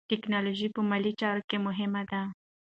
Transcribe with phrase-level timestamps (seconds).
[0.09, 2.21] ټیکنالوژي په مالي چارو کې مهمه ده.